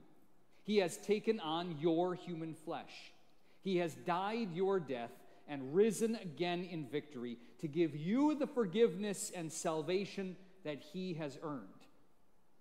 He 0.66 0.80
has 0.80 0.98
taken 0.98 1.40
on 1.40 1.78
your 1.80 2.14
human 2.14 2.56
flesh. 2.56 3.14
He 3.62 3.78
has 3.78 3.94
died 4.06 4.50
your 4.54 4.82
death 4.82 5.12
and 5.48 5.74
risen 5.74 6.16
again 6.16 6.66
in 6.70 6.88
victory 6.88 7.38
to 7.60 7.70
give 7.70 7.96
you 7.96 8.36
the 8.36 8.48
forgiveness 8.48 9.32
and 9.34 9.50
salvation 9.50 10.36
that 10.64 10.80
He 10.80 11.14
has 11.16 11.38
earned. 11.44 11.68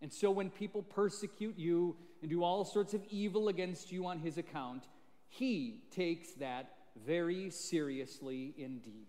And 0.00 0.12
so 0.12 0.30
when 0.30 0.50
people 0.50 0.82
persecute 0.82 1.58
you 1.58 1.96
and 2.22 2.30
do 2.30 2.44
all 2.44 2.64
sorts 2.64 2.94
of 2.94 3.02
evil 3.10 3.48
against 3.48 3.90
you 3.90 4.06
on 4.06 4.20
his 4.20 4.38
account, 4.38 4.84
he 5.28 5.82
takes 5.90 6.32
that 6.34 6.72
very 7.04 7.50
seriously 7.50 8.54
indeed. 8.56 9.06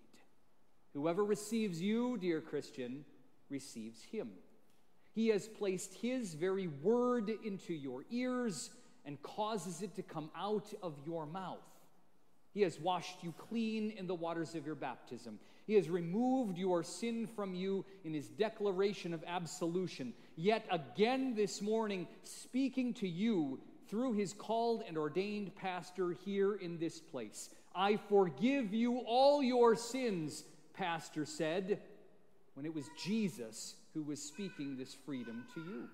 Whoever 0.94 1.24
receives 1.24 1.82
you, 1.82 2.18
dear 2.18 2.42
Christian, 2.42 3.06
receives 3.50 4.02
him. 4.04 4.30
He 5.14 5.28
has 5.30 5.48
placed 5.48 5.94
his 5.94 6.34
very 6.34 6.68
word 6.68 7.32
into 7.46 7.74
your 7.74 8.04
ears 8.10 8.72
and 9.06 9.22
causes 9.22 9.82
it 9.82 9.96
to 9.96 10.02
come 10.02 10.30
out 10.36 10.74
of 10.82 10.96
your 11.06 11.26
mouth. 11.26 11.58
He 12.54 12.62
has 12.62 12.80
washed 12.80 13.24
you 13.24 13.34
clean 13.38 13.92
in 13.92 14.08
the 14.08 14.16
waters 14.16 14.56
of 14.56 14.66
your 14.66 14.76
baptism. 14.76 15.40
He 15.70 15.76
has 15.76 15.88
removed 15.88 16.58
your 16.58 16.82
sin 16.82 17.28
from 17.28 17.54
you 17.54 17.86
in 18.04 18.12
his 18.12 18.28
declaration 18.28 19.14
of 19.14 19.24
absolution. 19.28 20.16
Yet 20.36 20.66
again 20.72 21.36
this 21.36 21.62
morning, 21.62 22.08
speaking 22.24 22.92
to 22.96 23.08
you 23.08 23.60
through 23.88 24.14
his 24.14 24.34
called 24.34 24.82
and 24.88 24.98
ordained 24.98 25.56
pastor 25.56 26.18
here 26.26 26.56
in 26.56 26.80
this 26.80 27.00
place. 27.00 27.52
I 27.76 27.98
forgive 27.98 28.74
you 28.74 29.04
all 29.06 29.44
your 29.44 29.76
sins, 29.76 30.44
pastor 30.74 31.24
said, 31.24 31.80
when 32.56 32.66
it 32.66 32.74
was 32.74 32.90
Jesus 32.98 33.76
who 33.94 34.02
was 34.02 34.20
speaking 34.20 34.76
this 34.76 34.96
freedom 35.06 35.46
to 35.54 35.60
you. 35.60 35.88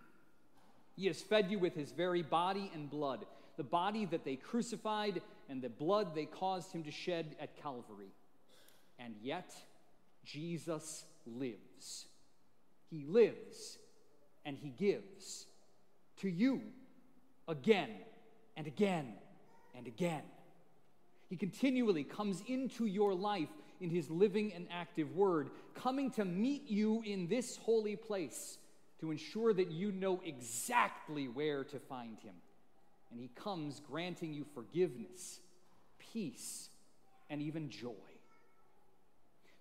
He 0.96 1.08
has 1.08 1.20
fed 1.20 1.52
you 1.52 1.60
with 1.60 1.76
his 1.76 1.92
very 1.92 2.22
body 2.22 2.72
and 2.74 2.90
blood, 2.90 3.26
the 3.58 3.64
body 3.66 4.06
that 4.06 4.24
they 4.24 4.38
crucified 4.38 5.22
and 5.50 5.62
the 5.62 5.68
blood 5.68 6.16
they 6.16 6.24
caused 6.24 6.72
him 6.72 6.84
to 6.84 6.92
shed 6.92 7.36
at 7.42 7.62
Calvary. 7.62 8.14
And 9.00 9.16
yet, 9.22 9.54
Jesus 10.24 11.06
lives. 11.26 12.06
He 12.90 13.04
lives 13.06 13.78
and 14.46 14.58
he 14.58 14.70
gives 14.70 15.48
to 16.18 16.30
you 16.30 16.62
again 17.48 17.90
and 18.56 18.68
again 18.68 19.14
and 19.76 19.88
again. 19.88 20.22
He 21.30 21.36
continually 21.36 22.04
comes 22.04 22.44
into 22.48 22.86
your 22.86 23.14
life 23.14 23.50
in 23.82 23.90
his 23.90 24.10
living 24.10 24.54
and 24.54 24.68
active 24.72 25.16
word, 25.16 25.50
coming 25.74 26.12
to 26.12 26.24
meet 26.24 26.70
you 26.70 27.02
in 27.06 27.28
this 27.28 27.58
holy 27.58 27.96
place 27.96 28.58
to 29.00 29.12
ensure 29.12 29.54
that 29.54 29.72
you 29.72 29.92
know 29.92 30.22
exactly 30.24 31.28
where 31.28 31.64
to 31.66 31.80
find 31.80 32.18
him. 32.20 32.36
And 33.12 33.20
he 33.20 33.30
comes 33.36 33.82
granting 33.90 34.34
you 34.34 34.46
forgiveness, 34.54 35.40
peace, 36.00 36.70
and 37.30 37.42
even 37.42 37.70
joy. 37.70 37.92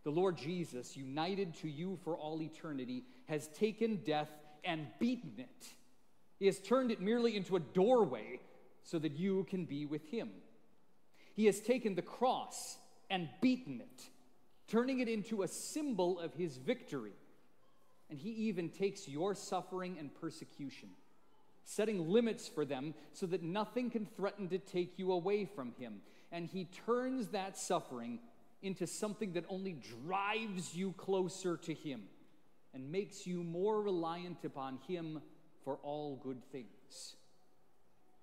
The 0.05 0.11
Lord 0.11 0.37
Jesus, 0.37 0.97
united 0.97 1.55
to 1.57 1.69
you 1.69 1.99
for 2.05 2.17
all 2.17 2.41
eternity, 2.43 3.05
has 3.27 3.49
taken 3.49 3.97
death 4.05 4.31
and 4.63 4.87
beaten 4.99 5.35
it. 5.39 5.67
He 6.39 6.47
has 6.47 6.59
turned 6.59 6.91
it 6.91 7.01
merely 7.01 7.37
into 7.37 7.57
a 7.57 7.61
doorway 7.61 8.41
so 8.83 8.99
that 8.99 9.13
you 9.13 9.47
can 9.49 9.65
be 9.65 9.87
with 9.87 10.05
Him. 10.11 10.31
He 11.35 11.47
has 11.47 11.61
taken 11.61 11.95
the 11.95 12.03
cross 12.03 12.77
and 13.11 13.29
beaten 13.41 13.81
it, 13.81 14.05
turning 14.69 15.01
it 15.01 15.09
into 15.09 15.43
a 15.43 15.49
symbol 15.49 16.21
of 16.21 16.35
His 16.35 16.59
victory. 16.59 17.15
And 18.11 18.19
he 18.19 18.31
even 18.31 18.69
takes 18.69 19.09
your 19.09 19.35
suffering 19.35 19.97
and 19.99 20.15
persecution, 20.15 20.91
setting 21.65 22.09
limits 22.11 22.49
for 22.49 22.65
them 22.65 22.95
so 23.13 23.27
that 23.27 23.43
nothing 23.43 23.91
can 23.91 24.07
threaten 24.07 24.49
to 24.51 24.59
take 24.59 24.99
you 24.99 25.13
away 25.13 25.45
from 25.45 25.73
him. 25.79 26.01
And 26.31 26.47
he 26.47 26.69
turns 26.87 27.29
that 27.29 27.57
suffering 27.57 28.21
into 28.65 28.87
something 28.87 29.35
that 29.35 29.45
only 29.49 29.77
drives 30.03 30.75
you 30.75 30.93
closer 30.93 31.57
to 31.59 31.75
him 31.75 32.03
and 32.73 32.91
makes 32.91 33.27
you 33.27 33.45
more 33.45 33.81
reliant 33.81 34.45
upon 34.45 34.79
him 34.89 35.21
for 35.65 35.79
all 35.83 36.21
good 36.23 36.43
things. 36.51 37.17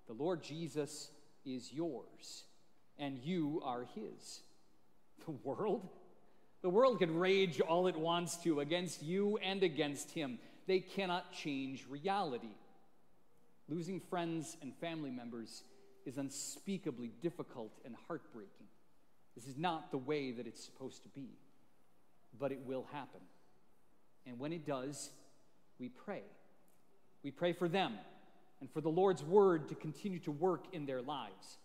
The 0.06 0.12
Lord 0.12 0.42
Jesus 0.42 1.10
is 1.46 1.72
yours, 1.72 2.44
and 2.98 3.18
you 3.18 3.62
are 3.64 3.86
his. 3.94 4.40
The 5.24 5.30
world? 5.30 5.88
The 6.62 6.70
world 6.70 6.98
can 6.98 7.16
rage 7.16 7.60
all 7.60 7.86
it 7.86 7.96
wants 7.96 8.36
to 8.38 8.60
against 8.60 9.02
you 9.02 9.38
and 9.38 9.62
against 9.62 10.10
him. 10.10 10.38
They 10.66 10.80
cannot 10.80 11.32
change 11.32 11.86
reality. 11.88 12.54
Losing 13.68 14.00
friends 14.00 14.56
and 14.60 14.74
family 14.76 15.10
members 15.10 15.62
is 16.04 16.18
unspeakably 16.18 17.12
difficult 17.22 17.72
and 17.84 17.94
heartbreaking. 18.06 18.66
This 19.34 19.46
is 19.46 19.56
not 19.56 19.90
the 19.90 19.98
way 19.98 20.32
that 20.32 20.46
it's 20.46 20.62
supposed 20.62 21.02
to 21.04 21.08
be, 21.08 21.30
but 22.38 22.52
it 22.52 22.60
will 22.66 22.86
happen. 22.92 23.20
And 24.26 24.38
when 24.38 24.52
it 24.52 24.66
does, 24.66 25.10
we 25.78 25.88
pray. 25.88 26.22
We 27.22 27.30
pray 27.30 27.52
for 27.52 27.68
them 27.68 27.94
and 28.60 28.70
for 28.70 28.80
the 28.80 28.88
Lord's 28.88 29.24
word 29.24 29.68
to 29.68 29.74
continue 29.74 30.18
to 30.20 30.30
work 30.30 30.66
in 30.72 30.86
their 30.86 31.02
lives. 31.02 31.58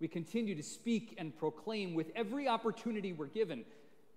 We 0.00 0.08
continue 0.08 0.54
to 0.54 0.62
speak 0.62 1.14
and 1.18 1.36
proclaim 1.36 1.94
with 1.94 2.08
every 2.14 2.48
opportunity 2.48 3.12
we're 3.12 3.26
given 3.26 3.64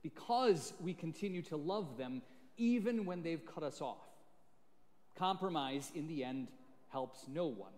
because 0.03 0.73
we 0.81 0.93
continue 0.93 1.41
to 1.43 1.57
love 1.57 1.97
them 1.97 2.21
even 2.57 3.05
when 3.05 3.21
they've 3.21 3.45
cut 3.45 3.63
us 3.63 3.79
off. 3.81 4.07
Compromise, 5.15 5.91
in 5.95 6.07
the 6.07 6.23
end, 6.23 6.47
helps 6.89 7.25
no 7.27 7.45
one. 7.45 7.71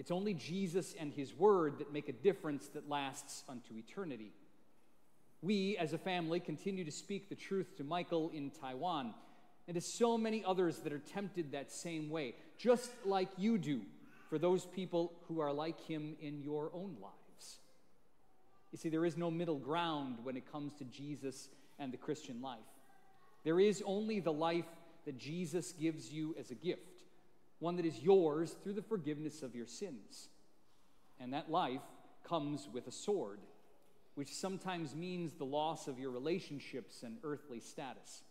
It's 0.00 0.10
only 0.10 0.32
Jesus 0.32 0.94
and 0.98 1.12
His 1.12 1.34
Word 1.34 1.78
that 1.78 1.92
make 1.92 2.08
a 2.08 2.12
difference 2.12 2.68
that 2.68 2.88
lasts 2.88 3.44
unto 3.46 3.76
eternity. 3.76 4.32
We, 5.42 5.76
as 5.76 5.92
a 5.92 5.98
family, 5.98 6.40
continue 6.40 6.86
to 6.86 6.90
speak 6.90 7.28
the 7.28 7.34
truth 7.34 7.76
to 7.76 7.84
Michael 7.84 8.30
in 8.32 8.50
Taiwan 8.50 9.12
and 9.68 9.74
to 9.74 9.80
so 9.82 10.16
many 10.16 10.42
others 10.42 10.78
that 10.78 10.94
are 10.94 11.00
tempted 11.00 11.52
that 11.52 11.70
same 11.70 12.08
way, 12.08 12.34
just 12.56 12.90
like 13.04 13.28
you 13.36 13.58
do 13.58 13.82
for 14.30 14.38
those 14.38 14.64
people 14.64 15.12
who 15.28 15.40
are 15.40 15.52
like 15.52 15.78
him 15.86 16.16
in 16.22 16.40
your 16.40 16.70
own 16.72 16.96
lives. 17.02 17.58
You 18.72 18.78
see, 18.78 18.88
there 18.88 19.04
is 19.04 19.18
no 19.18 19.30
middle 19.30 19.58
ground 19.58 20.16
when 20.22 20.34
it 20.34 20.50
comes 20.50 20.72
to 20.78 20.84
Jesus 20.84 21.50
and 21.78 21.92
the 21.92 21.98
Christian 21.98 22.40
life. 22.40 22.58
There 23.44 23.60
is 23.60 23.82
only 23.84 24.18
the 24.20 24.32
life 24.32 24.64
that 25.04 25.18
Jesus 25.18 25.72
gives 25.72 26.10
you 26.10 26.34
as 26.40 26.50
a 26.50 26.54
gift, 26.54 26.89
one 27.60 27.76
that 27.76 27.86
is 27.86 27.98
yours 28.00 28.56
through 28.62 28.72
the 28.72 28.82
forgiveness 28.82 29.42
of 29.42 29.54
your 29.54 29.66
sins. 29.66 30.28
And 31.20 31.32
that 31.34 31.50
life 31.50 31.82
comes 32.24 32.68
with 32.72 32.88
a 32.88 32.92
sword, 32.92 33.40
which 34.14 34.34
sometimes 34.34 34.94
means 34.94 35.34
the 35.34 35.44
loss 35.44 35.86
of 35.86 35.98
your 35.98 36.10
relationships 36.10 37.02
and 37.02 37.18
earthly 37.22 37.60
status. 37.60 38.22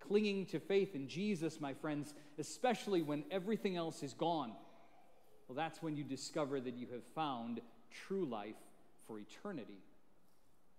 Clinging 0.00 0.46
to 0.46 0.60
faith 0.60 0.94
in 0.94 1.08
Jesus, 1.08 1.60
my 1.60 1.74
friends, 1.74 2.14
especially 2.38 3.02
when 3.02 3.24
everything 3.30 3.76
else 3.76 4.02
is 4.02 4.14
gone, 4.14 4.52
well, 5.46 5.56
that's 5.56 5.82
when 5.82 5.96
you 5.96 6.04
discover 6.04 6.60
that 6.60 6.74
you 6.74 6.86
have 6.92 7.04
found 7.14 7.60
true 7.90 8.26
life 8.26 8.54
for 9.06 9.18
eternity. 9.18 9.80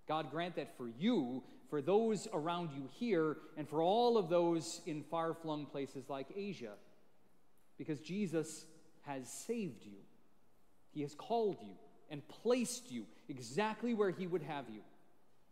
God 0.07 0.31
grant 0.31 0.55
that 0.55 0.77
for 0.77 0.87
you, 0.87 1.43
for 1.69 1.81
those 1.81 2.27
around 2.33 2.71
you 2.75 2.87
here, 2.99 3.37
and 3.57 3.67
for 3.67 3.81
all 3.81 4.17
of 4.17 4.29
those 4.29 4.81
in 4.85 5.03
far 5.03 5.33
flung 5.33 5.65
places 5.65 6.09
like 6.09 6.27
Asia, 6.35 6.73
because 7.79 7.99
Jesus 7.99 8.65
has 9.07 9.27
saved 9.27 9.83
you. 9.83 9.97
He 10.93 11.01
has 11.01 11.15
called 11.15 11.57
you 11.61 11.73
and 12.11 12.27
placed 12.27 12.91
you 12.91 13.05
exactly 13.27 13.95
where 13.95 14.11
He 14.11 14.27
would 14.27 14.43
have 14.43 14.65
you. 14.69 14.81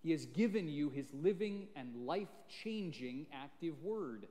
He 0.03 0.11
has 0.11 0.27
given 0.27 0.67
you 0.67 0.91
His 0.91 1.07
living 1.11 1.69
and 1.75 2.05
life 2.05 2.29
changing 2.63 3.25
active 3.33 3.81
word. 3.81 4.27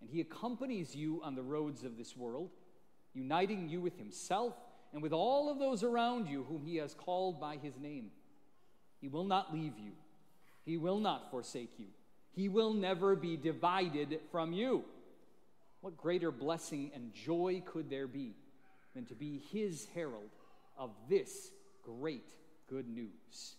And 0.00 0.10
He 0.10 0.20
accompanies 0.20 0.96
you 0.96 1.20
on 1.22 1.36
the 1.36 1.42
roads 1.42 1.84
of 1.84 1.96
this 1.96 2.16
world, 2.16 2.50
uniting 3.14 3.68
you 3.68 3.80
with 3.80 3.96
Himself 3.96 4.54
and 4.92 5.02
with 5.02 5.12
all 5.12 5.50
of 5.50 5.58
those 5.58 5.82
around 5.82 6.28
you 6.28 6.44
whom 6.44 6.64
he 6.64 6.76
has 6.76 6.94
called 6.94 7.40
by 7.40 7.56
his 7.56 7.78
name. 7.78 8.10
He 9.00 9.08
will 9.08 9.24
not 9.24 9.52
leave 9.52 9.78
you, 9.78 9.92
he 10.64 10.76
will 10.76 10.98
not 10.98 11.30
forsake 11.30 11.72
you, 11.78 11.86
he 12.34 12.48
will 12.48 12.72
never 12.72 13.14
be 13.16 13.36
divided 13.36 14.20
from 14.30 14.52
you. 14.52 14.84
What 15.80 15.96
greater 15.96 16.30
blessing 16.30 16.90
and 16.94 17.12
joy 17.12 17.62
could 17.64 17.88
there 17.88 18.06
be 18.06 18.34
than 18.94 19.06
to 19.06 19.14
be 19.14 19.42
his 19.52 19.86
herald 19.94 20.30
of 20.76 20.90
this 21.08 21.50
great 21.82 22.24
good 22.68 22.88
news? 22.88 23.54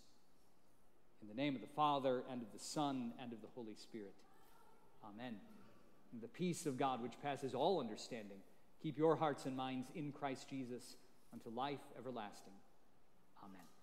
In 1.22 1.28
the 1.28 1.34
name 1.34 1.56
of 1.56 1.62
the 1.62 1.68
Father, 1.68 2.24
and 2.32 2.42
of 2.42 2.52
the 2.54 2.60
Son, 2.60 3.14
and 3.22 3.34
of 3.34 3.42
the 3.42 3.48
Holy 3.56 3.76
Spirit. 3.76 4.14
Amen. 5.04 5.36
And 6.12 6.22
the 6.22 6.28
peace 6.28 6.66
of 6.66 6.78
God, 6.78 7.02
which 7.02 7.22
passes 7.22 7.54
all 7.54 7.80
understanding, 7.80 8.40
keep 8.82 8.98
your 8.98 9.16
hearts 9.16 9.46
and 9.46 9.56
minds 9.56 9.90
in 9.96 10.12
Christ 10.12 10.50
Jesus 10.50 10.96
unto 11.34 11.50
life 11.50 11.80
everlasting. 11.98 12.54
Amen. 13.44 13.79